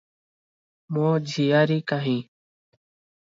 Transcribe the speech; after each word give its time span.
ମୋ 0.95 1.11
ଝିଆରୀ 1.33 1.77
କାହିଁ? 1.91 2.17